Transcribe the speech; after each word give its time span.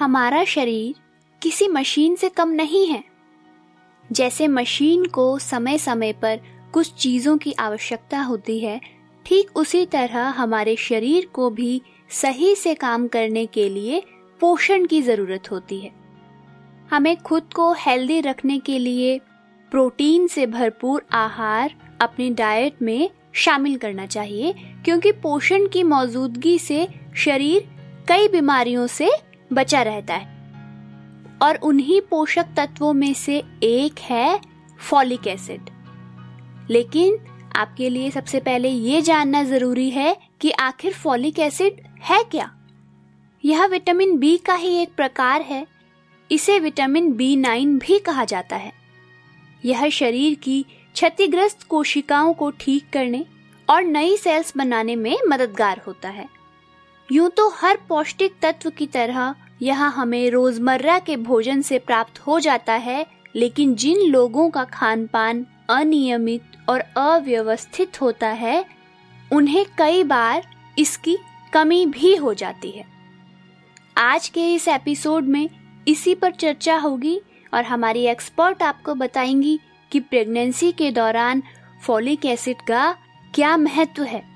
हमारा 0.00 0.44
शरीर 0.44 0.94
किसी 1.42 1.66
मशीन 1.68 2.14
से 2.16 2.28
कम 2.28 2.48
नहीं 2.48 2.86
है। 2.86 3.02
जैसे 4.10 4.48
मशीन 4.48 5.04
को 5.04 5.38
समय 5.38 5.78
समय 5.78 6.12
पर 6.12 6.40
कुछ 6.72 6.92
चीज़ों 6.94 7.36
की 7.38 7.52
आवश्यकता 7.52 8.20
होती 8.20 8.58
है, 8.60 8.80
ठीक 9.26 9.56
उसी 9.56 9.84
तरह 9.86 10.28
हमारे 10.30 10.76
शरीर 10.76 11.26
को 11.26 11.50
भी 11.50 11.80
सही 12.10 12.54
से 12.54 12.74
काम 12.74 13.06
करने 13.08 13.44
के 13.46 13.68
लिए 13.68 14.02
पोषण 14.40 14.86
की 14.86 15.02
ज़रूरत 15.02 15.50
होती 15.50 15.80
है। 15.80 15.92
हमें 16.90 17.16
खुद 17.16 17.52
को 17.54 17.72
हेल्दी 17.78 18.20
रखने 18.20 18.58
के 18.58 18.78
लिए 18.78 19.18
प्रोटीन 19.72 20.26
से 20.26 20.46
भरपूर 20.48 21.06
आहार 21.12 21.74
अपनी 22.00 22.30
डाइट 22.30 22.82
में 22.82 23.10
शामिल 23.34 23.76
करना 23.76 24.06
चाहिए, 24.06 24.54
क्योंकि 24.84 25.12
पोषण 25.12 25.68
की 25.68 25.82
मौजूदगी 25.84 26.58
से 26.58 26.86
शरीर 27.16 27.68
कई 28.08 28.28
बीमारियों 28.28 28.86
से 28.86 29.10
बचा 29.52 29.82
रहता 29.82 30.14
है। 30.14 30.28
और 31.42 31.56
उन्हीं 31.56 32.00
पोषक 32.00 32.46
तत्वों 32.56 32.92
में 32.92 33.12
से 33.14 33.42
एक 33.62 33.98
है 34.00 34.40
फॉलिक 34.90 35.26
एसिड 35.26 35.70
लेकिन 36.70 37.18
आपके 37.56 37.88
लिए 37.90 38.10
सबसे 38.10 38.40
पहले 38.40 38.68
ये 38.68 39.02
जानना 39.02 39.42
ज़रूरी 39.44 39.90
है 39.90 40.16
कि 40.40 40.50
आखिर 40.50 40.92
फॉलिक 40.92 41.38
एसिड 41.38 41.82
है 42.02 42.22
क्या? 42.24 42.50
यह 43.44 43.66
विटामिन 43.66 44.16
बी 44.18 44.36
का 44.36 44.54
ही 44.54 44.76
एक 44.76 44.94
प्रकार 44.94 45.40
है। 45.40 45.66
इसे 46.32 46.58
विटामिन 46.58 47.12
बी 47.12 47.36
नाइन 47.36 47.78
भी 47.78 47.98
कहा 47.98 48.24
जाता 48.24 48.56
है। 48.56 48.72
यह 49.64 49.88
शरीर 49.88 50.34
की 50.34 50.62
क्षतिग्रस्त 50.94 51.62
कोशिकाओं 51.62 52.32
को 52.32 52.50
ठीक 52.50 52.84
करने 52.92 53.24
और 53.70 53.82
नई 53.82 54.16
सेल्स 54.16 54.52
बनाने 54.56 54.96
में 54.96 55.16
मददगार 55.28 55.80
होता 55.86 56.08
है। 56.08 56.28
यूँ 57.12 57.30
तो 57.30 57.48
हर 57.48 57.78
पौष्टिक 57.88 58.34
तत्व 58.42 58.70
की 58.70 58.86
तरह 58.86 59.34
यह 59.62 59.84
हमें 59.84 60.30
रोज़मर्रा 60.30 60.98
के 60.98 61.16
भोजन 61.16 61.62
से 61.62 61.78
प्राप्त 61.78 62.18
हो 62.18 62.40
जाता 62.40 62.72
है, 62.72 63.06
लेकिन 63.36 63.74
जिन 63.74 63.98
लोगों 63.98 64.50
का 64.50 64.64
खान 64.64 65.06
पान 65.06 65.46
अनियमित 65.68 66.42
और 66.68 66.80
अव्यवस्थित 66.80 68.00
होता 68.00 68.28
है, 68.28 68.64
उन्हें 69.32 69.66
कई 69.78 70.04
बार 70.04 70.42
इसकी 70.78 71.18
कमी 71.52 71.86
भी 71.86 72.16
हो 72.16 72.34
जाती 72.34 72.70
है। 72.70 72.84
आज 73.96 74.28
के 74.28 74.54
इस 74.54 74.68
एपिसोड 74.68 75.24
में 75.24 75.48
इसी 75.88 76.14
पर 76.14 76.30
चर्चा 76.30 76.76
होगी 76.76 77.20
और 77.54 77.64
हमारी 77.64 78.06
एक्सपर्ट 78.06 78.62
आपको 78.62 78.94
बताएँगी 78.94 79.60
कि 79.92 80.00
प्रेगनेंसी 80.00 80.72
के 80.72 80.90
दौरान 80.90 81.42
फॉलिक 81.82 82.26
एसिड 82.26 82.56
का 82.56 82.96
क्या 83.34 83.56
महत्व 83.56 84.02
है। 84.02 84.29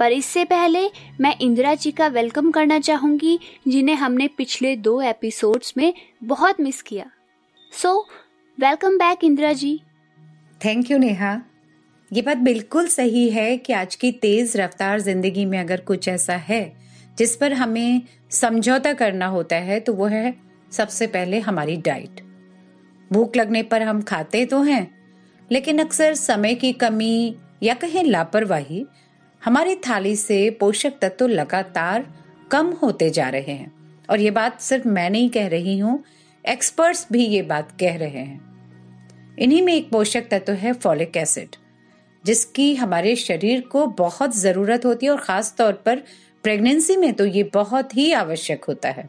पर 0.00 0.12
इससे 0.12 0.44
पहले 0.44 0.86
मैं 1.20 1.34
इंदिरा 1.40 1.74
जी 1.74 1.90
का 1.90 2.06
वेलकम 2.08 2.50
करना 2.50 2.78
चाहूँगी, 2.80 3.38
जिन्हें 3.68 3.96
हमने 3.96 4.28
पिछले 4.28 4.74
दो 4.76 5.00
एपिसोड्स 5.02 5.74
में 5.76 5.92
बहुत 6.24 6.60
मिस 6.60 6.82
किया। 6.82 7.10
So 7.72 7.98
welcome 8.58 8.98
back 8.98 9.24
Indira 9.24 9.52
ji. 9.52 9.80
Thank 10.60 10.90
you 10.90 10.98
Neha. 10.98 11.40
ये 12.10 12.22
बात 12.22 12.36
बिल्कुल 12.38 12.88
सही 12.88 13.28
है 13.30 13.56
कि 13.56 13.72
आज 13.72 13.94
की 13.94 14.10
तेज 14.12 14.56
रफ्तार 14.56 15.00
ज़िंदगी 15.00 15.44
में 15.44 15.58
अगर 15.58 15.80
कुछ 15.80 16.08
ऐसा 16.08 16.34
है, 16.38 16.76
जिस 17.18 17.36
पर 17.36 17.52
हमें 17.52 18.02
समझौता 18.32 18.92
करना 18.92 19.26
होता 19.26 19.56
है 19.56 19.78
तो 19.80 19.92
वो 19.92 20.06
है 20.06 20.34
सबसे 20.72 21.06
पहले 21.06 21.38
हमारी 21.40 21.76
डाइट 21.76 22.20
भूख 23.10 23.36
लगने 23.36 23.62
पर 23.62 23.82
हम 23.82 24.02
खाते 24.02 24.44
तो 24.46 24.60
हैं, 24.62 24.90
लेकिन 25.50 25.78
अक्सर 25.78 26.14
समय 26.14 26.54
की 26.54 26.72
कमी 26.74 27.36
या 27.62 27.74
कहें 27.74 28.02
लापरवाही 28.04 28.84
हमारी 29.44 29.74
थाली 29.76 30.14
से 30.16 30.50
पोषक 30.50 30.92
तत्व 31.02 31.26
लगातार 31.26 32.06
कम 32.50 32.66
होते 32.72 33.08
जा 33.10 33.28
रहे 33.28 33.52
हैं। 33.52 33.72
और 34.10 34.20
ये 34.20 34.30
बात 34.30 34.60
सिर्फ़ 34.60 34.86
मैं 34.88 35.08
नहीं 35.10 35.28
कह 35.30 35.48
रही 35.48 35.78
हूँ 35.78 36.02
एक्सपर्ट्स 36.44 37.06
भी 37.12 37.24
ये 37.24 37.40
बात 37.42 37.72
कह 37.80 37.96
रहे 37.96 38.08
हैं। 38.08 39.36
इन्हीं 39.38 39.60
में 39.62 39.72
एक 39.74 39.90
पोषक 39.90 40.28
तत्व 40.30 40.52
है 40.52 40.72
फॉलिक 40.72 41.16
एसिड 41.16 41.56
जिसकी 42.24 42.74
हमारे 42.74 43.14
शरीर 43.16 43.60
को 43.62 43.86
बहुत 43.86 44.36
ज़रूरत 44.36 44.84
होती 44.84 45.06
है 45.06 45.12
और 45.12 45.20
खास 45.20 45.54
तौर 45.58 45.72
पर 45.86 46.02
प्रेगनेंसी 46.44 46.96
में 46.96 47.12
तो 47.14 47.26
ये 47.26 47.42
बहुत 47.54 47.96
ही 47.96 48.12
आवश्यक 48.12 48.64
होता 48.64 48.88
है। 48.88 49.08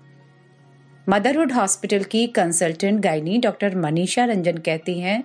मदरहुड 1.09 1.51
हॉस्पिटल 1.51 2.03
की 2.03 2.25
consultant 2.27 2.99
gynae 2.99 3.37
doctor 3.37 3.75
Manisha 3.75 4.25
Ranjan 4.25 4.57
कहती 4.57 4.99
हैं 4.99 5.23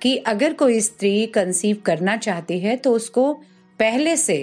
कि 0.00 0.16
अगर 0.16 0.52
कोई 0.52 0.80
स्त्री 0.80 1.26
कंसीव 1.26 1.76
करना 1.76 2.16
चाहती 2.16 2.58
है 2.60 2.76
तो 2.76 2.92
उसको 2.92 3.42
पहले 3.82 4.16
से 4.16 4.36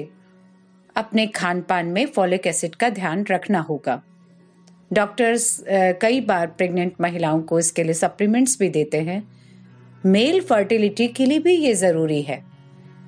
अपने 0.95 1.25
खान 1.27 1.61
पान 1.61 1.85
में 1.87 2.05
फॉलिक 2.05 2.47
एसिड 2.47 2.73
का 2.75 2.89
ध्यान 2.89 3.23
रखना 3.25 3.59
होगा। 3.59 4.01
डॉक्टर्स 4.91 5.63
कई 6.01 6.19
बार 6.21 6.47
प्रेग्नेंट 6.47 6.95
महिलाओं 7.01 7.41
को 7.41 7.59
इसके 7.59 7.83
लिए 7.83 7.93
सप्लीमेंट्स 7.93 8.57
भी 8.59 8.69
देते 8.69 9.01
हैं। 9.01 9.21
मेल 10.05 10.39
फर्टिलिटी 10.41 11.07
के 11.07 11.25
लिए 11.25 11.39
भी 11.39 11.53
ये 11.53 11.73
ज़रूरी 11.73 12.21
है। 12.21 12.43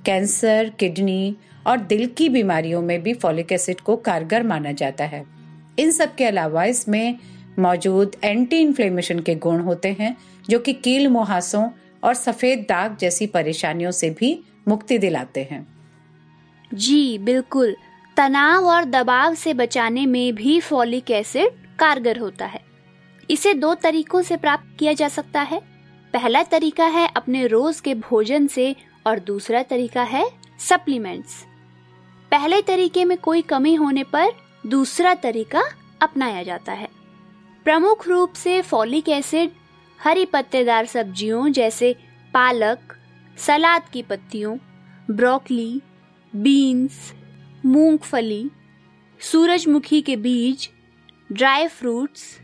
कैंसर, 0.05 0.71
किडनी 0.79 1.35
और 1.67 1.77
दिल 1.79 2.05
की 2.07 2.29
बीमारियों 2.29 2.81
में 2.81 3.01
भी 3.03 3.13
फॉलिक 3.13 3.51
एसिड 3.51 3.81
को 3.81 3.95
कारगर 3.97 4.43
माना 4.43 4.71
जाता 4.73 5.05
है। 5.05 5.23
इन 5.79 5.91
सब 5.91 6.15
के 6.15 6.25
अलावा 6.25 6.63
इसमें 6.65 7.17
मौजूद 7.59 8.15
एंटी 8.23 8.59
इन्फ्लेमेशन 8.59 9.19
के 9.19 9.35
गुण 9.37 9.59
होते 9.59 9.95
हैं, 9.99 10.15
जो 10.49 10.59
कि 10.59 10.73
कील, 10.73 11.07
मुहासों 11.07 11.69
और 12.03 12.13
सफ़ेद 12.13 12.65
दाग 12.69 12.97
जैसी 12.97 13.27
परेशानियों 13.27 13.91
से 13.91 14.09
भी 14.09 14.37
मुक्ति 14.67 14.97
दिलाते 14.97 15.47
हैं। 15.51 15.65
जी, 16.73 17.17
बिल्कुल। 17.17 17.75
तनाव 18.17 18.65
और 18.65 18.83
दबाव 18.83 19.35
से 19.35 19.53
बचाने 19.53 20.05
में 20.05 20.35
भी 20.35 20.59
फॉलिक 20.59 21.11
एसिड 21.11 21.77
कारगर 21.79 22.19
होता 22.19 22.45
है। 22.45 22.61
इसे 23.29 23.53
दो 23.53 23.75
तरीकों 23.75 24.21
से 24.21 24.37
प्राप्त 24.37 24.79
किया 24.79 24.93
जा 24.93 25.07
सकता 25.07 25.41
है। 25.41 25.61
पहला 26.13 26.43
तरीका 26.43 26.85
है 26.85 27.07
अपने 27.15 27.47
रोज 27.47 27.79
के 27.79 27.95
भोजन 27.95 28.47
से 28.47 28.75
और 29.07 29.19
दूसरा 29.19 29.63
तरीका 29.63 30.03
है 30.03 30.31
सप्लीमेंट्स। 30.59 31.45
पहले 32.31 32.61
तरीके 32.61 33.05
में 33.05 33.17
कोई 33.17 33.41
कमी 33.41 33.75
होने 33.75 34.03
पर 34.03 34.27
दूसरा 34.67 35.13
तरीका 35.13 35.63
अपनाया 36.01 36.43
जाता 36.43 36.71
है। 36.71 36.87
प्रमुख 37.63 38.07
रूप 38.07 38.33
से 38.33 38.61
फॉलिक 38.61 39.09
एसिड 39.09 39.51
हरी 40.03 40.25
पत्तेदार 40.25 40.85
सब्जियों 40.85 41.51
जैसे 41.51 41.95
पालक, 42.33 42.79
सलाद 43.37 43.83
की 43.93 44.01
पत्तियों, 44.01 44.57
ब्रोकली 45.11 45.81
बीन्स, 46.35 47.13
मूंगफली, 47.65 48.49
सूरजमुखी 49.19 50.01
के 50.01 50.15
बीज, 50.15 50.69
ड्राई 51.31 51.67
फ्रूट्स, 51.67 52.39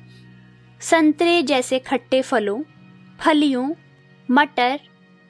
संतरे 0.81 1.43
जैसे 1.43 1.79
खट्टे 1.79 2.21
फलों, 2.21 2.63
फलियों, 3.19 3.73
मटर, 4.31 4.79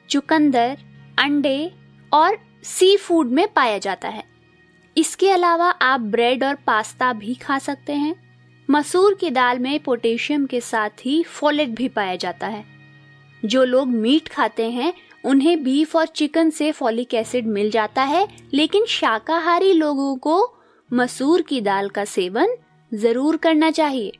चुकंदर, 0.08 0.78
अंडे 1.18 1.74
और 2.12 2.38
सी 2.62 2.96
फ़ूड 2.96 3.26
में 3.26 3.48
पाया 3.48 3.78
जाता 3.78 4.08
है। 4.08 4.24
इसके 4.96 5.30
अलावा 5.30 5.70
आप 5.70 6.00
ब्रेड 6.00 6.44
और 6.44 6.54
पास्ता 6.54 7.12
भी 7.12 7.34
खा 7.34 7.58
सकते 7.58 7.92
हैं। 7.92 8.14
मसूर 8.70 9.14
की 9.14 9.30
दाल 9.30 9.58
में 9.58 9.80
पोटेशियम 9.80 10.46
के 10.46 10.60
साथ 10.60 10.90
ही 10.90 11.22
फोलेट 11.22 11.68
भी 11.68 11.88
पाया 11.88 12.16
जाता 12.16 12.46
है। 12.46 12.64
जो 13.44 13.64
लोग 13.64 13.88
मीट 13.88 14.28
खाते 14.28 14.70
हैं 14.70 14.94
उन्हें 15.28 15.64
बीफ 15.64 15.96
और 15.96 16.06
चिकन 16.06 16.50
से 16.50 16.72
फॉलिक 16.72 17.14
एसिड 17.14 17.46
मिल 17.46 17.70
जाता 17.70 18.02
है, 18.02 18.26
लेकिन 18.54 18.84
शाकाहारी 18.84 19.72
लोगों 19.72 20.16
को 20.16 20.54
मसूर 20.92 21.42
की 21.42 21.60
दाल 21.60 21.88
का 21.88 22.04
सेवन 22.04 22.56
ज़रूर 22.92 23.36
करना 23.36 23.70
चाहिए। 23.70 24.12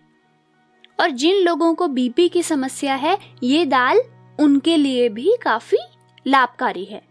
और 1.00 1.10
जिन 1.10 1.36
लोगों 1.36 1.74
को 1.74 1.88
बीपी 1.88 2.28
की 2.28 2.42
समस्या 2.42 2.94
है, 2.94 3.18
ये 3.42 3.64
दाल 3.64 4.00
उनके 4.40 4.76
लिए 4.76 5.08
भी 5.08 5.36
काफ़ी 5.42 5.78
लाभकारी 6.26 6.84
है। 6.84 7.02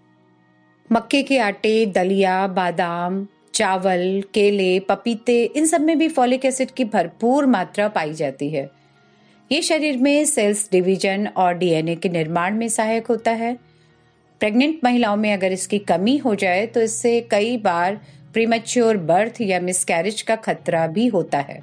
मक्के 0.91 1.23
के 1.23 1.38
आटे, 1.38 1.85
दलिया, 1.85 2.47
बादाम, 2.47 3.27
चावल, 3.53 4.23
केले, 4.33 4.79
पपीते, 4.79 5.44
इन 5.45 5.65
सब 5.65 5.81
में 5.81 5.97
भी 5.97 6.09
फॉलिक 6.09 6.45
एसिड 6.45 6.71
की 6.71 6.85
भरपूर 6.85 7.45
मात्रा 7.45 7.88
पाई 7.88 8.13
जाती 8.13 8.49
है। 8.49 8.69
ये 9.51 9.61
शरीर 9.61 9.97
में 9.97 10.25
सेल्स 10.25 10.69
डिवीज़न 10.71 11.27
और 11.27 11.53
डीएनए 11.53 11.95
के 11.95 12.09
निर्माण 12.09 12.55
में 12.55 12.67
सहायक 12.69 13.07
होता 13.07 13.31
है। 13.31 13.67
प्रेग्नेंट 14.39 14.80
महिलाओं 14.84 15.16
में 15.16 15.34
अगर 15.34 15.51
इसकी 15.51 15.80
कमी 15.80 16.18
हो 16.18 16.36
जाए 16.36 16.66
तो 16.66 16.81
इससे 16.81 17.19
कई 17.22 17.57
बार 17.57 17.95
प्रीमच्योर 18.34 18.98
बर्थ 18.98 19.42
या 19.42 19.60
मिसकैरेज 19.60 20.22
का 20.22 20.36
खतरा 20.36 20.86
भी 20.88 21.07
होता 21.07 21.38
है। 21.39 21.60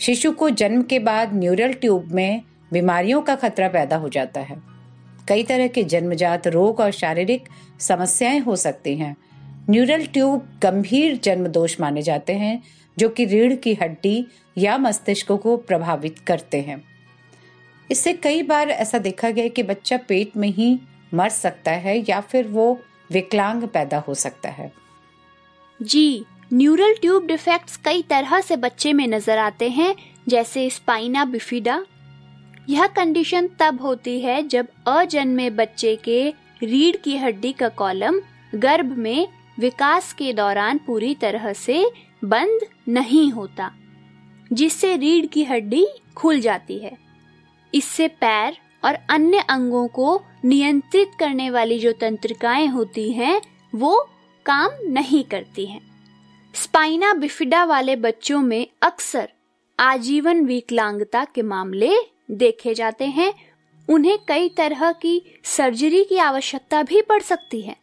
शिशु 0.00 0.32
को 0.32 0.50
जन्म 0.50 0.82
के 0.82 0.98
बाद 0.98 1.34
न्यूरल 1.34 1.72
ट्यूब 1.72 2.12
में 2.12 2.42
बीमारियों 2.72 3.22
का 3.22 3.34
खतरा 3.34 3.68
पैदा 3.68 3.96
हो 3.96 4.08
जाता 4.08 4.40
है। 4.40 4.56
कई 5.28 5.42
तरह 5.42 5.68
के 5.68 5.84
जन्मजात 5.84 6.46
रोग 6.46 6.80
और 6.80 6.90
शारीरिक 6.90 7.48
समस्याएँ 7.80 8.38
हो 8.38 8.56
सकती 8.56 8.96
हैं। 8.96 9.16
न्यूरल 9.70 10.06
ट्यूब 10.06 10.60
गंभीर 10.62 11.16
जन्म 11.16 11.46
दोष 11.46 11.80
माने 11.80 12.02
जाते 12.02 12.32
हैं, 12.32 12.62
जो 12.98 13.08
कि 13.08 13.24
रीढ़ 13.24 13.54
की 13.54 13.74
हड्डी 13.74 14.26
या 14.58 14.78
मस्तिष्क 14.78 15.32
को 15.32 15.56
प्रभावित 15.56 16.18
करते 16.18 16.60
हैं। 16.60 16.82
इससे 17.90 18.12
कई 18.12 18.42
बार 18.42 18.70
ऐसा 18.70 18.98
देखा 18.98 19.30
गया 19.30 19.48
कि 19.48 19.62
बच्चा 19.62 19.96
पेट 19.96 20.36
में 20.36 20.48
ही 20.48 20.78
मर 21.12 21.28
सकता 21.28 21.70
है 21.72 21.98
या 22.08 22.20
फिर 22.22 22.46
वो 22.48 22.72
विकलांग 23.12 23.62
पैदा 23.68 23.98
हो 23.98 24.14
सकता 24.16 24.48
है। 24.48 24.70
जी, 25.80 26.24
न्यूरल 26.52 26.94
ट्यूब 27.00 27.26
डिफेक्ट्स 27.26 27.76
कई 27.76 28.02
तरह 28.02 28.40
से 28.40 28.56
बच्चे 28.58 28.92
में 28.92 29.06
नज़र 29.08 29.38
आते 29.38 29.68
हैं, 29.70 29.94
जैसे 30.28 30.68
स्पाइना 30.70 31.24
बिफिडा। 31.26 31.82
यह 32.68 32.86
कंडीशन 32.86 33.48
तब 33.60 33.80
होती 33.82 34.20
है 34.20 34.42
जब 34.48 34.66
अजन्मे 34.88 35.48
बच्चे 35.52 35.94
के 36.04 36.28
रीढ़ 36.62 36.96
की 36.96 37.16
हड्डी 37.16 37.52
का 37.52 37.68
कॉलम 37.74 38.20
गर्भ 38.54 38.96
में 38.98 39.28
विकास 39.58 40.12
के 40.12 40.32
दौरान 40.32 40.78
पूरी 40.78 41.14
तरह 41.14 41.52
से 41.52 41.84
बंद 42.24 42.66
नहीं 42.88 43.30
होता, 43.32 43.70
जिससे 44.50 44.94
रीढ़ 44.96 45.26
की 45.26 45.44
हड्डी 45.44 45.86
खुल 46.16 46.40
जाती 46.40 46.78
है। 46.78 46.96
इससे 47.72 48.08
पैर 48.10 48.56
और 48.84 48.94
अन्य 49.10 49.38
अंगों 49.38 49.88
को 49.88 50.22
नियंत्रित 50.44 51.10
करने 51.18 51.50
वाली 51.50 51.78
जो 51.78 51.92
तंत्रिकाएँ 51.92 52.66
होती 52.66 53.12
हैं, 53.12 53.40
वो 53.74 54.08
काम 54.46 54.70
नहीं 54.88 55.24
करती 55.24 55.66
हैं। 55.66 55.80
स्पाइना 56.54 57.12
बिफिडा 57.14 57.64
वाले 57.64 57.96
बच्चों 57.96 58.40
में 58.40 58.66
अक्सर 58.82 59.28
आजीवन 59.78 60.44
विकलांगता 60.44 61.24
के 61.24 61.42
मामले 61.42 61.96
देखे 62.30 62.74
जाते 62.74 63.04
हैं। 63.04 63.34
उन्हें 63.88 64.18
कई 64.28 64.48
तरह 64.48 64.92
की 64.92 65.22
सर्जरी 65.44 66.04
की 66.04 66.16
आवश्यकता 66.16 66.82
भी 66.82 67.02
पड़ 67.02 67.22
सकती 67.22 67.60
है। 67.60 67.76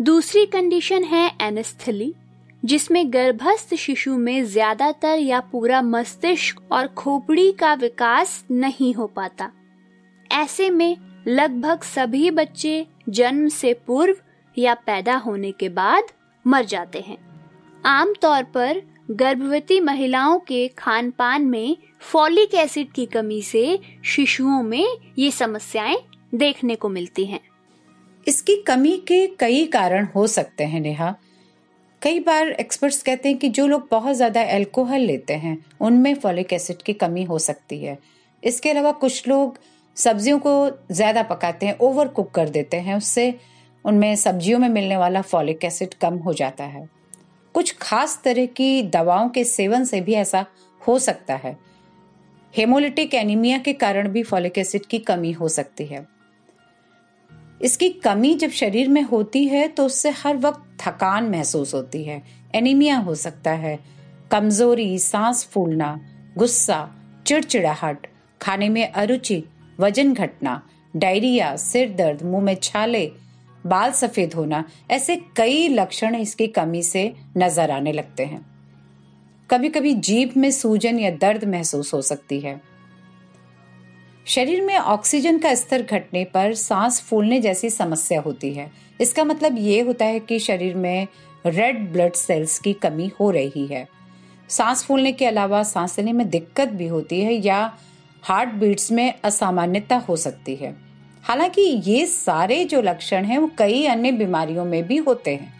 दूसरी 0.00 0.46
कंडीशन 0.46 1.04
है 1.04 1.36
एनेस्थली, 1.42 2.14
जिसमें 2.64 3.12
गर्भस्थ 3.12 3.74
शिशु 3.74 4.16
में 4.16 4.44
ज़्यादातर 4.44 5.18
या 5.18 5.40
पूरा 5.40 5.82
मस्तिष्क 5.82 6.62
और 6.72 6.86
खोपड़ी 6.86 7.52
का 7.52 7.74
विकास 7.74 8.44
नहीं 8.50 8.94
हो 8.94 9.06
पाता। 9.06 9.50
ऐसे 10.32 10.70
में 10.70 10.96
लगभग 11.28 11.82
सभी 11.82 12.30
बच्चे 12.30 12.86
जन्म 13.08 13.48
से 13.48 13.72
पूर्व 13.86 14.16
या 14.56 14.74
पैदा 14.74 15.16
होने 15.16 15.52
के 15.52 15.68
बाद 15.68 16.04
मर 16.46 16.64
जाते 16.64 17.00
हैं। 17.00 17.16
आमतौर 17.86 18.42
पर 18.42 18.82
गर्भवती 19.10 19.80
महिलाओं 19.80 20.38
के 20.38 20.66
खान 20.68 21.10
पान 21.10 21.42
में 21.42 21.76
फॉलिक 22.00 22.54
एसिड 22.54 22.92
की 22.92 23.06
कमी 23.06 23.42
से 23.42 23.78
शिशुओं 24.04 24.62
में 24.62 24.96
ये 25.18 25.30
समस्याएँ 25.30 25.96
देखने 26.34 26.74
को 26.74 26.88
मिलती 26.88 27.24
हैं। 27.24 27.40
इसकी 28.26 28.56
कमी 28.56 28.96
के 29.08 29.26
कई 29.26 29.64
कारण 29.66 30.06
हो 30.14 30.26
सकते 30.26 30.64
हैं, 30.64 30.80
नेहा। 30.80 31.14
कई 32.02 32.20
बार 32.20 32.48
एक्सपर्ट्स 32.50 33.02
कहते 33.02 33.28
हैं 33.28 33.38
कि 33.38 33.48
जो 33.48 33.66
लोग 33.66 33.88
बहुत 33.90 34.16
ज़्यादा 34.16 34.42
अल्कोहल 34.42 35.00
लेते 35.00 35.34
हैं, 35.34 35.56
उनमें 35.80 36.14
फॉलिक 36.14 36.52
एसिड 36.52 36.82
की 36.82 36.92
कमी 36.92 37.24
हो 37.24 37.38
सकती 37.38 37.78
है। 37.78 37.98
इसके 38.42 38.70
अलावा 38.70 38.92
कुछ 38.92 39.28
लोग 39.28 39.58
सब्जियों 39.96 40.38
को 40.38 40.70
ज़्यादा 40.90 41.22
पकाते 41.22 41.66
हैं 41.66 41.76
ओवर 41.78 42.08
कुक 42.08 42.30
कर 42.30 42.48
देते 42.48 42.76
हैं, 42.76 42.96
उससे 42.96 43.34
उनमें 43.84 44.14
सब्जियों 44.16 44.58
में 44.58 44.68
मिलने 44.68 44.96
वाला 44.96 45.20
फॉलिक 45.22 45.64
एसिड 45.64 45.94
कम 45.94 46.16
हो 46.18 46.32
जाता 46.32 46.64
है। 46.64 46.88
कुछ 47.54 47.74
खास 47.80 48.20
तरह 48.24 48.46
की 48.46 48.82
दवाओं 48.84 49.28
के 49.28 49.44
सेवन 49.44 49.84
से 49.84 50.00
भी 50.00 50.14
ऐसा 50.14 50.44
हो 50.80 50.98
सकता 50.98 51.34
है। 51.34 51.56
हेमोलिटिक 52.54 53.14
एनीमिया 53.14 53.58
के 53.58 53.72
कारण 53.74 54.08
भी 54.08 54.22
फॉलिक 54.22 54.58
एसिड 54.58 54.86
की 54.86 54.98
कमी 55.00 55.32
हो 55.32 55.48
सकती 55.50 55.84
है। 55.84 56.06
इसकी 57.60 57.88
कमी 58.00 58.34
जब 58.34 58.50
शरीर 58.52 58.88
में 58.88 59.02
होती 59.02 59.46
है 59.46 59.66
तो 59.68 59.84
उससे 59.86 60.10
हर 60.16 60.36
वक्त 60.36 60.62
थकान 60.80 61.28
महसूस 61.30 61.74
होती 61.74 62.02
है। 62.04 62.22
एनीमिया 62.54 62.96
हो 62.98 63.14
सकता 63.16 63.50
है। 63.52 63.78
कमज़ोरी, 64.30 64.98
सांस 64.98 65.44
फूलना, 65.44 65.98
गुस्सा, 66.36 66.88
चिड़चिड़ाहट, 67.26 68.06
खाने 68.40 68.68
में 68.68 68.86
अरुचि 68.86 69.42
वज़न 69.80 70.12
घटना, 70.14 70.62
डायरिया, 70.94 71.56
सिर 71.56 71.90
दर्द, 71.90 72.22
मुँह 72.22 72.42
में 72.42 72.54
छाले, 72.54 73.10
बाल 73.66 73.92
सफ़ेद 73.92 74.34
होना, 74.34 74.64
ऐसे 74.90 75.16
कई 75.36 75.68
लक्षण 75.68 76.14
इसकी 76.14 76.46
कमी 76.46 76.82
से 76.82 77.12
नज़र 77.36 77.70
आने 77.70 77.92
लगते 77.92 78.24
हैं। 78.24 78.40
कभी 79.50 79.68
कभी 79.68 79.94
जीभ 79.94 80.32
में 80.36 80.50
सूजन 80.50 80.98
या 80.98 81.10
दर्द 81.10 81.44
महसूस 81.44 81.94
हो 81.94 82.02
सकती 82.02 82.40
है। 82.40 82.60
शरीर 84.26 84.62
में 84.62 84.76
ऑक्सीजन 84.76 85.38
का 85.38 85.54
स्तर 85.54 85.82
घटने 85.82 86.24
पर 86.24 86.54
सांस 86.54 87.00
फूलने 87.00 87.40
जैसी 87.40 87.70
समस्या 87.70 88.20
होती 88.20 88.52
है। 88.54 88.70
इसका 89.00 89.24
मतलब 89.24 89.58
ये 89.58 89.80
होता 89.80 90.04
है 90.04 90.20
कि 90.20 90.38
शरीर 90.38 90.74
में 90.74 91.06
रेड 91.46 91.92
ब्लड 91.92 92.12
सेल्स 92.12 92.58
की 92.58 92.72
कमी 92.72 93.10
हो 93.20 93.30
रही 93.30 93.66
है। 93.66 93.86
सांस 94.48 94.84
फूलने 94.84 95.12
के 95.12 95.26
अलावा 95.26 95.62
सांस 95.62 95.98
लेने 95.98 96.12
में 96.12 96.28
दिक्कत 96.30 96.68
भी 96.68 96.86
होती 96.86 97.20
है 97.20 97.32
या 97.32 97.60
हार्ट 98.22 98.50
बीट्स 98.54 98.90
में 98.92 99.12
असामान्यता 99.24 99.96
हो 100.08 100.16
सकती 100.16 100.54
है। 100.56 100.74
हालाँकि 101.24 101.62
ये 101.84 102.04
सारे 102.06 102.64
जो 102.64 102.80
लक्षण 102.82 103.24
हैं, 103.24 103.38
वो 103.38 103.50
कई 103.58 103.84
अन्य 103.86 104.12
बीमारियों 104.12 104.64
में 104.64 104.82
भी 104.86 104.96
होते 104.98 105.34
हैं। 105.34 105.52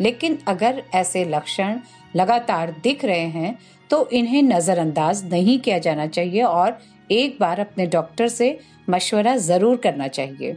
लेकिन 0.00 0.38
अगर 0.48 0.82
ऐसे 0.94 1.24
लक्षण 1.24 1.78
लगातार 2.16 2.74
दिख 2.82 3.04
रहे 3.04 3.26
हैं 3.28 3.58
तो 3.90 4.08
इन्हें 4.10 4.42
नजरअंदाज 4.42 5.24
नहीं 5.24 5.58
किया 5.58 5.78
जाना 5.78 6.06
चाहिए 6.06 6.42
और 6.42 6.78
एक 7.10 7.36
बार 7.40 7.60
अपने 7.60 7.86
डॉक्टर 7.86 8.28
से 8.28 8.58
मशवरा 8.90 9.36
ज़रूर 9.38 9.76
करना 9.76 10.08
चाहिए। 10.08 10.56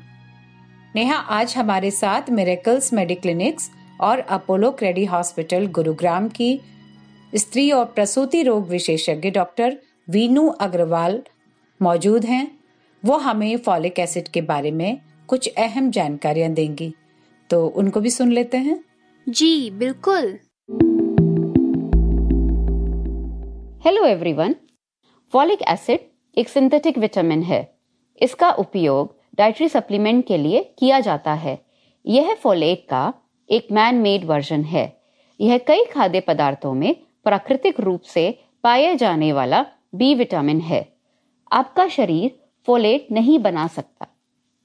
नेहा, 0.96 1.16
आज 1.16 1.56
हमारे 1.58 1.92
साथ 1.92 2.30
मेरेकल्स 2.30 2.92
मेडिक्लिनिक्स 2.94 3.70
और 4.02 4.20
अपोलो 4.20 4.72
क्रेडी 4.72 5.06
हॉस्पिटल 5.06 5.68
गुरुग्राम 5.70 6.28
की 6.30 6.60
स्त्री 7.34 7.70
और 7.72 7.86
प्रसूति 7.86 8.42
रोग 8.44 8.70
विशेषज्ञ 8.70 9.30
डॉक्टर 9.32 9.78
वीनू 10.10 10.48
अग्रवाल 10.48 11.22
मौजूद 11.82 12.26
हैं। 12.26 12.60
वो 13.06 13.18
हमें 13.18 13.58
फॉलिक 13.58 14.00
एसिड 14.00 14.28
के 14.28 14.42
बारे 14.42 14.72
में 14.72 15.02
कुछ 15.28 15.50
अहम 15.58 15.92
जानकारियाँ 15.92 16.50
देंगी। 16.50 16.94
तो 17.50 17.68
उनको 17.68 18.00
भी 18.00 18.10
सुन 18.10 18.32
लेते 18.32 18.58
हैं। 18.58 18.84
जी 19.30 19.72
बिल्कुल। 19.72 20.40
हेलो 23.86 24.06
एवरीवन 24.06 24.56
फॉलिक 25.34 25.60
एसिड 25.62 26.00
एक 26.38 26.50
सिंथेटिक 26.50 26.98
विटामिन 26.98 27.42
है। 27.42 27.78
इसका 28.22 28.52
उपयोग 28.52 29.20
डाइटरी 29.36 29.70
सप्लीमेंट 29.70 30.28
के 30.28 30.38
लिए 30.38 30.76
किया 30.80 31.00
जाता 31.00 31.34
है। 31.34 31.66
यह 32.08 32.36
फोलेट 32.36 32.88
का 32.90 33.14
एक 33.50 33.68
मैन 33.72 33.96
मेड 33.96 34.26
वर्जन 34.26 34.62
है। 34.64 34.98
यह 35.42 35.58
कई 35.58 35.86
खाद्य 35.86 36.20
पदार्थों 36.20 36.74
में 36.74 36.96
प्राकृतिक 37.24 37.80
रूप 37.80 38.02
से 38.02 38.40
पाया 38.64 38.94
जाने 38.94 39.34
वाला 39.34 39.66
बी 39.96 40.16
विटामिन 40.16 40.60
है। 40.60 40.97
आपका 41.52 41.88
शरीर 41.88 42.40
फोलेट 42.66 43.08
नहीं 43.12 43.40
बना 43.40 43.68
सकता। 43.68 44.08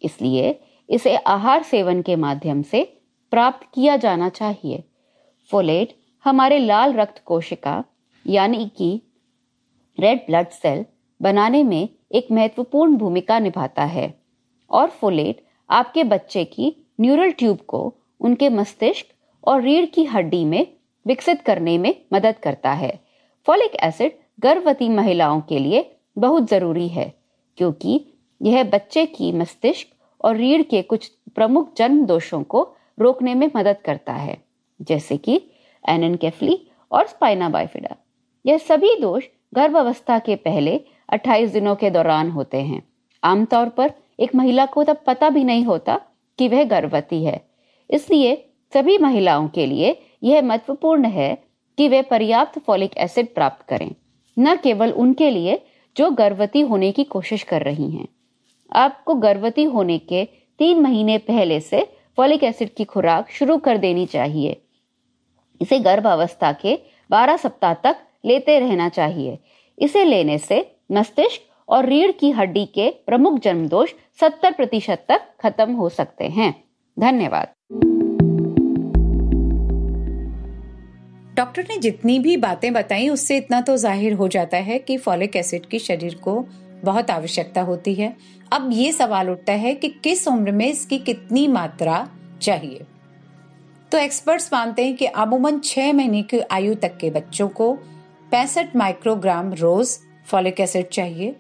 इसलिए 0.03 0.61
इसे 0.91 1.17
आहार 1.17 1.63
सेवन 1.63 2.03
के 2.03 2.17
माध्यम 2.17 2.63
से 2.63 3.03
प्राप्त 3.31 3.67
किया 3.75 3.97
जाना 3.97 4.29
चाहिए। 4.29 4.85
फोलेट 5.51 5.97
हमारे 6.25 6.59
लाल 6.59 6.93
रक्त 6.93 7.23
कोशिका, 7.25 7.85
यानी 8.27 8.71
कि 8.77 9.01
रेड 9.99 10.19
ब्लड 10.19 10.49
सेल 10.49 10.85
बनाने 11.23 11.63
में 11.63 11.89
एक 12.13 12.27
महत्वपूर्ण 12.33 12.97
भूमिका 12.97 13.39
निभाता 13.39 13.85
है। 13.85 14.15
और 14.71 14.91
फोलेट 14.91 15.45
आपके 15.71 16.05
बच्चे 16.05 16.45
की 16.45 16.87
न्यूरल 17.01 17.31
ट्यूब 17.31 17.59
को 17.59 17.95
उनके 18.21 18.49
मस्तिष्क 18.49 19.07
और 19.45 19.63
रीढ़ 19.63 19.87
की 19.87 20.05
हड्डी 20.05 20.45
में 20.45 20.67
विकसित 21.07 21.41
करने 21.43 21.79
में 21.79 21.95
मदद 22.13 22.35
करता 22.43 22.73
है। 22.73 23.01
फोलिक 23.47 23.77
एसिड 23.83 24.13
गर्भवती 24.41 24.89
महिलाओं 24.89 25.41
के 25.41 25.59
लिए 25.59 25.97
बहुत 26.17 26.49
ज़रूरी 26.49 26.89
है, 26.89 27.13
क्योंकि 27.59 28.01
यह 28.41 28.65
बच्चे 28.65 29.05
की 29.07 29.33
मस्तिष्क 29.33 29.87
और 30.21 30.37
रीढ़ 30.37 30.63
के 30.63 30.83
कुछ 30.83 31.11
प्रमुख 31.35 31.75
जन्म 31.77 32.05
दोषों 32.07 32.43
को 32.43 32.63
रोकने 32.99 33.35
में 33.35 33.51
मदद 33.57 33.77
करता 33.85 34.13
है, 34.13 34.37
जैसे 34.81 35.17
कि 35.17 35.41
एनएनकेफली 35.85 36.59
और 36.93 37.07
स्पाइना 37.07 37.49
बाइफिडा। 37.49 37.97
यह 38.45 38.59
सभी 38.59 38.95
दोष 39.01 39.25
गर्भावस्था 39.55 40.19
के 40.19 40.37
पहले 40.37 40.81
28 41.09 41.53
दिनों 41.53 41.75
के 41.75 41.91
दौरान 41.91 42.31
होते 42.31 42.61
हैं। 42.61 42.83
आमतौर 43.23 43.69
पर 43.69 43.93
एक 44.21 44.35
महिला 44.35 44.67
को 44.67 44.85
तब 44.85 45.03
पता 45.07 45.31
भी 45.31 45.45
नहीं 45.45 45.65
होता 45.65 46.01
कि 46.39 46.49
वह 46.49 46.65
गर्भवती 46.65 47.25
है। 47.25 47.41
इसलिए 47.91 48.35
सभी 48.73 48.99
महिलाओं 48.99 49.49
के 49.49 49.67
लिए 49.67 49.97
यह 50.23 50.43
महत्वपूर्ण 50.43 51.05
है 51.07 51.35
कि 51.79 51.89
वे 51.89 52.03
पर्याप्त 52.03 52.59
फॉलिक 52.59 52.97
एसिड 52.97 53.35
प्राप्त 53.35 53.67
करें। 53.69 53.91
न 54.37 54.55
केवल 54.57 54.93
उनके 54.93 55.31
लिए 55.31 55.61
जो 55.97 56.11
गर्भवती 56.11 56.61
होने 56.61 56.93
की 56.93 57.05
कोशिश 57.05 57.43
कर 57.43 57.63
रही 57.63 57.91
हैं। 57.91 58.09
आपको 58.73 59.15
गर्भवती 59.15 59.65
होने 59.65 59.99
के 59.99 60.25
तीन 60.59 60.81
महीने 60.81 61.19
पहले 61.19 61.61
से 61.61 61.97
फॉलिक 62.17 62.45
एसिड 62.45 62.75
की 62.75 62.85
खुराक 62.85 63.31
शुरू 63.31 63.59
कर 63.59 63.79
देनी 63.79 64.07
चाहिए। 64.07 64.63
इसे 65.61 65.79
गर्भ 65.79 66.07
अवस्था 66.07 66.53
के 66.53 66.79
12 67.11 67.37
सप्ताह 67.37 67.75
तक 67.75 67.97
लेते 68.25 68.59
रहना 68.59 68.89
चाहिए। 68.89 69.39
इसे 69.79 70.05
लेने 70.05 70.39
से 70.39 70.77
मस्तिष्क 70.93 71.43
और 71.69 71.87
रीढ़ 71.87 72.13
की 72.13 72.31
हड्डी 72.31 72.67
के 72.67 72.91
प्रमुख 73.07 73.39
जन्म 73.39 73.69
दोष 73.69 73.93
70 74.21 74.53
प्रतिशत 74.53 75.05
तक 75.09 75.21
खत्म 75.41 75.73
हो 75.73 75.89
सकते 75.89 76.25
हैं। 76.25 76.65
धन्यवाद। 76.99 77.49
डॉक्टर 81.35 81.67
ने 81.71 81.77
जितनी 81.79 82.19
भी 82.19 82.37
बातें 82.37 82.73
बताई, 82.73 83.09
उससे 83.09 83.37
इतना 83.37 83.61
तो 83.61 83.77
ज़ाहिर 83.77 84.13
हो 84.13 84.29
जाता 84.29 84.57
है 84.59 84.79
कि 84.79 84.97
फॉलिक 84.99 85.37
एसिड 85.37 85.67
की 85.67 85.79
शरीर 85.79 86.15
को 86.15 86.45
बहुत 86.85 87.11
आवश्यकता 87.11 87.61
होती 87.61 87.95
है। 87.95 88.17
अब 88.53 88.69
ये 88.73 88.93
सवाल 88.93 89.31
उठता 89.31 89.53
है 89.53 89.75
कि 89.75 89.89
किस 90.05 90.27
उम्र 90.29 90.53
में 90.53 90.67
इसकी 90.67 90.99
कितनी 90.99 91.47
मात्रा 91.49 92.09
चाहिए? 92.43 92.81
तो 93.93 93.99
एक्सपर्ट्स 93.99 94.53
मानते 94.53 94.85
हैं 94.85 94.97
कि 94.97 95.07
अमूमन 95.07 95.59
छह 95.61 95.93
महीने 95.93 96.23
की 96.23 96.41
आयु 96.51 96.75
तक 96.75 96.97
के 96.97 97.11
बच्चों 97.11 97.49
को 97.51 97.73
पैंसठ 98.31 98.77
माइक्रोग्राम 98.77 99.53
रोज 99.53 99.97
फॉलिक 100.27 100.61
एसिड 100.61 100.89
चाहिए। 100.89 101.35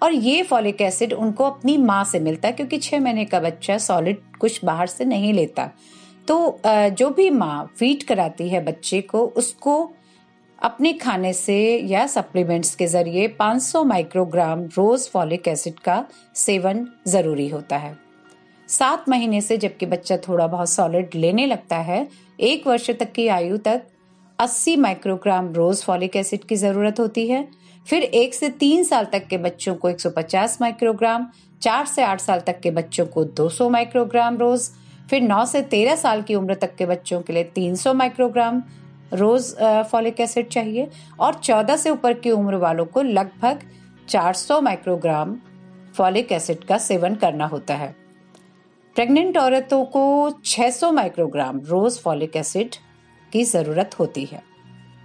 और 0.00 0.12
ये 0.12 0.42
फॉलिक 0.42 0.80
एसिड 0.80 1.12
उनको 1.12 1.44
अपनी 1.44 1.76
माँ 1.76 2.02
से 2.04 2.18
मिलता 2.20 2.48
है, 2.48 2.54
क्योंकि 2.54 2.78
छह 2.78 3.00
महीने 3.00 3.24
का 3.24 3.40
बच्चा 3.40 3.78
सॉलिड 3.78 4.18
कुछ 4.40 4.64
बाहर 4.64 4.86
से 4.86 5.04
नहीं 5.04 5.32
लेता। 5.32 5.70
तो 6.28 6.60
जो 6.66 7.08
भी 7.10 7.28
माँ 7.30 7.70
फ़ीड 7.78 8.02
कराती 8.02 8.48
है 8.48 8.64
बच्चे 8.64 9.00
को, 9.02 9.24
उसको 9.26 9.90
अपने 10.58 10.92
खाने 10.92 11.32
से 11.32 11.56
या 11.78 12.06
सप्लीमेंट्स 12.06 12.74
के 12.74 12.86
ज़रिए 12.86 13.28
500 13.40 13.84
माइक्रोग्राम 13.84 14.64
रोज 14.76 15.08
फॉलिक 15.10 15.48
एसिड 15.48 15.78
का 15.80 16.04
सेवन 16.36 16.86
ज़रूरी 17.08 17.48
होता 17.48 17.76
है। 17.76 17.96
सात 18.68 19.08
महीने 19.08 19.40
से 19.40 19.56
जबकि 19.56 19.86
बच्चा 19.86 20.16
थोड़ा 20.18 20.46
बहुत 20.46 20.70
सॉलिड 20.70 21.14
लेने 21.14 21.46
लगता 21.46 21.76
है, 21.76 22.06
एक 22.40 22.66
वर्ष 22.66 22.90
तक 22.90 23.12
की 23.12 23.26
आयु 23.28 23.56
तक 23.58 23.82
80 24.38 24.76
माइक्रोग्राम 24.76 25.52
रोज 25.52 25.82
फॉलिक 25.84 26.16
एसिड 26.16 26.44
की 26.44 26.56
ज़रूरत 26.56 27.00
होती 27.00 27.26
है। 27.28 27.46
फिर 27.86 28.02
एक 28.02 28.34
से 28.34 28.48
तीन 28.50 28.84
साल 28.84 29.04
तक 29.12 29.26
के 29.26 29.38
बच्चों 29.38 29.74
को 29.74 29.90
150 29.90 30.60
माइक्रोग्राम 30.60 31.26
चार 31.62 31.86
से 31.86 32.02
आठ 32.02 32.20
साल 32.20 32.40
तक 32.40 32.60
के 32.60 32.70
बच्चों 32.72 33.06
को 33.06 33.24
200 33.36 33.70
माइक्रोग्राम 33.70 34.36
रोज 34.38 34.68
फिर 35.10 35.22
9 35.22 35.44
से 35.46 35.62
13 35.62 35.96
साल 35.96 36.22
की 36.22 36.34
उम्र 36.34 36.54
तक 36.54 36.74
के 36.76 36.86
बच्चों 36.86 37.20
के 37.20 37.32
लिए 37.32 37.44
300 37.54 37.94
माइक्रोग्राम 37.94 38.62
रोज 39.12 39.54
फॉलिक 39.90 40.20
एसिड 40.20 40.48
चाहिए 40.48 40.88
और 41.20 41.34
14 41.34 41.76
से 41.76 41.90
ऊपर 41.90 42.12
की 42.12 42.30
उम्र 42.30 42.56
वालों 42.56 42.84
को 42.84 43.02
लगभग 43.02 43.60
400 44.08 44.60
माइक्रोग्राम 44.60 45.36
फॉलिक 45.96 46.32
एसिड 46.32 46.64
का 46.64 46.78
सेवन 46.78 47.14
करना 47.14 47.46
होता 47.46 47.74
है। 47.74 47.94
प्रेग्नेंट 48.96 49.38
औरतों 49.38 49.84
को 49.84 50.30
600 50.44 50.90
माइक्रोग्राम 50.92 51.60
रोज 51.60 51.98
फॉलिक 51.98 52.36
एसिड 52.36 52.74
की 53.32 53.44
ज़रूरत 53.44 53.98
होती 53.98 54.24
है। 54.24 54.42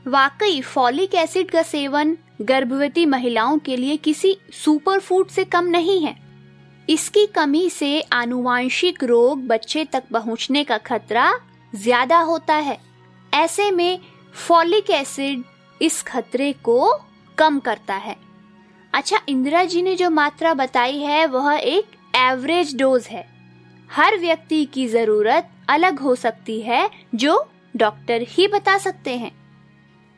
वाकई, 0.08 0.62
फॉलिक 0.62 1.16
एसिड 1.16 1.52
का 1.52 1.62
सेवन 1.62 2.18
गर्भवती 2.42 3.06
महिलाओं 3.06 3.58
के 3.58 3.78
लिए 3.78 3.98
किसी 3.98 4.36
सुपर 4.54 5.00
फ़ूड 5.00 5.28
से 5.28 5.44
कम 5.46 5.66
नहीं 5.66 6.00
है। 6.02 6.23
इसकी 6.88 7.26
कमी 7.26 7.70
से 7.70 8.00
आनुवांशिक 8.14 9.04
रोग 9.04 9.46
बच्चे 9.48 9.84
तक 9.86 10.04
पहुँचने 10.14 10.64
का 10.64 10.78
खतरा 10.80 11.32
ज़्यादा 11.74 12.20
होता 12.20 12.56
है। 12.56 12.78
ऐसे 13.34 13.70
में 13.72 14.00
फॉलिक 14.38 14.90
एसिड 14.92 15.44
इस 15.82 16.02
खतरे 16.04 16.52
को 16.64 16.94
कम 17.38 17.60
करता 17.60 17.96
है। 17.96 18.16
अच्छा 18.94 19.20
इंदिरा 19.30 19.64
जी 19.64 19.82
ने 19.82 19.96
जो 19.96 20.10
मात्रा 20.10 20.54
बताई 20.54 21.00
है, 21.00 21.26
वह 21.26 21.54
एक 21.54 21.96
एवरेज 22.16 22.76
डोज 22.78 23.08
है। 23.08 23.26
हर 23.90 24.18
व्यक्ति 24.18 24.64
की 24.66 24.88
ज़रूरत 24.88 25.50
अलग 25.70 26.00
हो 26.00 26.16
सकती 26.16 26.60
है, 26.62 26.90
जो 27.16 27.46
डॉक्टर 27.76 28.26
ही 28.30 28.48
बता 28.48 28.78
सकते 28.78 29.18
हैं। 29.18 29.32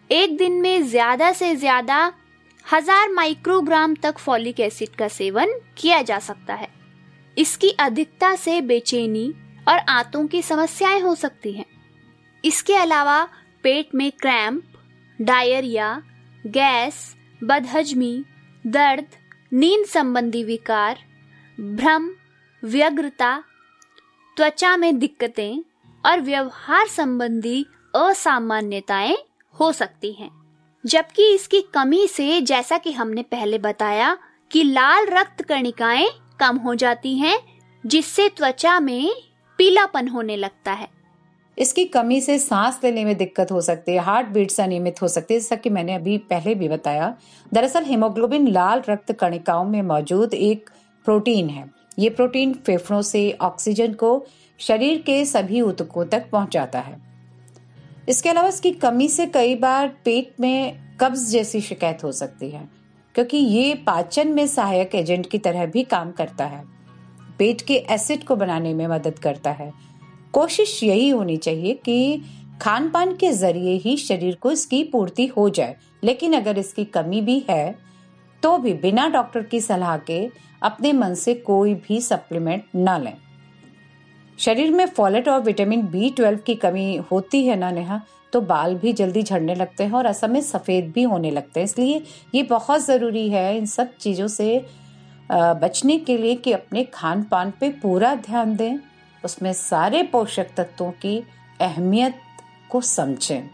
एक 0.10 0.38
दिन 0.38 0.62
में 0.62 0.84
ज़्यादा 0.84 1.32
से 1.32 1.56
ज़्यादा 1.56 2.12
हज़ार 2.66 3.12
माइक्रोग्राम 3.12 3.94
तक 3.96 4.18
फॉलिक 4.18 4.60
एसिड 4.60 4.96
का 4.96 5.08
सेवन 5.08 5.50
किया 5.78 6.02
जा 6.02 6.20
सकता 6.20 6.54
है। 6.54 6.68
इसकी 7.38 7.70
अधिकता 7.70 8.36
से 8.36 8.62
बेचैनी 8.62 9.34
और 9.68 9.80
आंतों 9.80 10.26
की 10.28 10.42
समस्याएँ 10.42 11.02
हो 11.02 11.14
सकती 11.16 11.52
हैं। 11.52 11.66
इसके 12.44 12.76
अलावा 12.76 13.24
पेट 13.64 13.94
में 13.96 14.12
क्रैम्प, 14.12 14.64
डायरिया, 15.20 16.02
गैस, 16.44 17.16
बदहजमी, 17.44 18.24
दर्द, 18.68 19.06
नींद 19.54 19.86
संबंधी 19.86 20.44
विकार, 20.44 21.00
भ्रम, 21.58 22.10
व्यग्रता, 22.64 23.38
त्वचा 24.38 24.78
में 24.78 24.98
दिक्कतें 25.00 25.60
और 26.04 26.22
व्यवहार 26.22 26.88
संबंधी 26.88 27.66
असामान्यताएँ 27.96 29.18
हो 29.56 29.72
सकती 29.72 30.12
हैं। 30.14 30.45
जबकि 30.86 31.36
इसकी 31.36 31.62
कमी 31.62 32.08
से 32.08 32.42
जैसा 32.42 32.78
कि 32.78 32.92
हमने 32.92 33.22
पहले 33.22 33.58
बताया 33.58 34.18
कि 34.52 34.64
लाल 34.64 35.06
रक्त 35.06 35.42
कणिकाएँ 35.42 36.10
कम 36.40 36.58
हो 36.58 36.76
जाती 36.76 37.18
हैं, 37.18 37.40
जिससे 37.86 38.30
त्वचा 38.30 38.80
में 38.80 39.12
पीलापन 39.58 40.08
होने 40.08 40.36
लगता 40.36 40.72
है। 40.72 40.88
इसकी 41.60 41.86
कमी 41.86 42.22
से 42.22 42.40
सांस 42.40 42.80
लेने 42.84 43.06
में 43.06 43.18
दिक्कत 43.18 43.52
हो 43.52 43.62
सकती 43.62 43.92
है, 43.92 43.98
हार्ट 43.98 44.28
बीट्स 44.28 44.60
अनियमित 44.60 45.02
हो 45.02 45.08
सकती 45.08 45.34
है, 45.34 45.40
जैसा 45.40 45.56
कि 45.56 45.70
मैंने 45.70 45.96
अभी 45.96 46.18
पहले 46.18 46.56
भी 46.56 46.70
बताया। 46.70 47.18
दरअसल 47.54 47.84
हीमोग्लोबिन 47.84 48.48
लाल 48.48 48.84
रक्त 48.90 49.12
कणिकाओं 49.12 49.66
में 49.66 49.82
मौजूद 49.82 50.34
एक 50.34 50.70
प्रोटीन 51.06 51.50
है। 51.50 51.72
ये 52.00 52.10
प्रोटीन 52.10 52.54
फेफड़ों 52.54 53.02
से 53.02 53.38
ऑक्सीजन 53.42 53.94
को 53.94 54.26
शरीर 54.60 54.98
के 54.98 55.26
सभी 55.26 55.62
ऊतकों 55.62 56.06
तक 56.06 56.30
पहुंचाता 56.32 56.80
है। 56.80 57.15
इसके 58.08 58.30
अलावा 58.30 58.48
इसकी 58.48 58.72
कमी 58.72 59.08
से 59.10 59.26
कई 59.26 59.56
बार 59.56 59.88
पेट 60.06 60.34
में 60.40 60.98
कब्ज 61.02 61.26
जैसी 61.30 61.62
शिकायत 61.62 62.04
हो 62.04 62.12
सकती 62.12 62.50
है, 62.50 62.68
क्योंकि 63.16 63.38
ये 63.38 63.74
पाचन 63.88 64.28
में 64.28 64.46
सहायक 64.48 64.96
एजेंट 64.96 65.30
की 65.30 65.38
तरह 65.38 65.66
भी 65.66 65.84
काम 65.86 66.12
करता 66.12 66.46
है। 66.46 66.64
पेट 67.40 67.62
के 67.62 67.76
एसिड 67.92 68.24
को 68.24 68.36
बनाने 68.36 68.74
में 68.74 68.86
मदद 68.88 69.20
करता 69.20 69.52
है। 69.52 69.72
कोशिश 70.34 70.82
यही 70.84 71.10
होनी 71.10 71.38
चाहिए 71.38 71.74
कि 71.86 72.22
खान 72.62 72.90
पान 72.90 73.16
के 73.16 73.32
ज़रिए 73.32 73.74
ही 73.76 73.96
शरीर 73.98 74.36
को 74.36 74.52
इसकी 74.52 74.84
पूर्ति 74.84 75.26
हो 75.28 75.50
जाए। 75.50 75.76
लेकिन 76.04 76.34
अगर 76.34 76.58
इसकी 76.58 76.86
कमी 76.86 77.22
भी 77.22 77.44
है 77.50 77.76
तो 78.44 78.58
भी 78.58 78.74
बिना 78.76 79.08
डॉक्टर 79.10 79.44
की 79.44 79.62
सलाह 79.62 79.98
के 80.00 80.28
अपने 80.62 80.92
मन 80.94 81.14
से 81.14 81.34
कोई 81.36 81.74
भी 81.78 82.00
सप्लीमेंट 82.02 82.64
न 82.76 83.00
लें। 83.02 83.14
शरीर 84.40 84.72
में 84.72 84.86
फॉलेट 84.88 85.28
और 85.30 85.42
विटामिन 85.42 85.82
बी 85.88 86.10
ट्वेल्व 86.10 86.40
की 86.46 86.56
कमी 86.56 86.96
होती 87.12 87.46
है 87.46 87.56
ना, 87.56 87.72
नेहा? 87.72 88.02
तो 88.34 88.42
बाल 88.42 88.76
भी 88.76 88.94
जल्दी 88.94 89.22
झड़ने 89.24 89.56
लगते 89.56 89.84
हैं 89.84 89.92
और 89.92 90.06
असम 90.06 90.32
में 90.32 90.42
सफ़ेद 90.42 90.92
भी 90.92 91.04
होने 91.04 91.32
लगते 91.32 91.60
हैं। 91.60 91.66
इसलिए 91.66 92.02
ये 92.36 92.44
बहुत 92.44 92.86
ज़रूरी 92.86 93.30
है 93.30 93.58
इन 93.58 93.66
सब 93.66 93.96
चीज़ों 93.98 94.28
से 94.28 94.66
बचने 95.32 95.98
के 96.00 96.18
लिए 96.18 96.36
कि 96.36 96.52
अपने 96.52 96.84
खान 96.84 97.24
पान 97.24 97.54
पे 97.60 97.70
पूरा 97.82 98.14
ध्यान 98.16 98.56
दें। 98.56 98.78
उसमें 99.24 99.52
सारे 99.54 100.04
पोषक 100.04 100.48
तत्वों 100.58 100.92
की 100.92 101.18
अहमियत 101.62 102.16
को 102.70 102.82
समझें। 102.82 103.50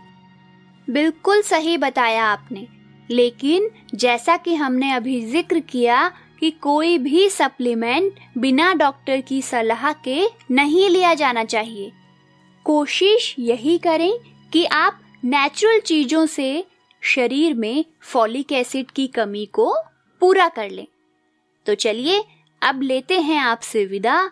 बिल्कुल 0.88 1.42
सही 1.42 1.78
बताया 1.78 2.26
आपने। 2.26 2.68
लेकिन 3.10 3.70
जैसा 3.96 4.38
कि 4.38 4.56
हमने 4.56 4.92
अभी 4.92 5.20
ज़िक्र 5.26 5.60
किया 5.62 6.12
कि 6.42 6.52
कोई 6.52 6.98
भी 6.98 7.30
सप्लीमेंट 7.30 8.20
बिना 8.38 8.74
डॉक्टर 8.74 9.22
की 9.22 9.42
सलाह 9.42 9.92
के 9.94 10.28
नहीं 10.52 10.90
लिया 10.90 11.14
जाना 11.14 11.44
चाहिए। 11.44 11.92
कोशिश 12.66 13.36
यही 13.40 13.78
करें 13.78 14.12
कि 14.54 14.66
आप 14.66 15.00
नेचुरल 15.26 15.80
चीज़ों 15.80 16.26
से 16.26 16.66
शरीर 17.02 17.54
में 17.54 17.86
फॉलिक 18.02 18.52
एसिड 18.52 18.92
की 18.92 19.08
कमी 19.08 19.46
को 19.46 19.76
पूरा 20.20 20.48
कर 20.50 20.70
लें। 20.70 20.88
तो 21.66 21.76
चलिए, 21.76 22.24
अब 22.62 22.82
लेते 22.82 23.20
हैं 23.20 23.40
आपसे 23.40 23.86
विदा। 23.86 24.32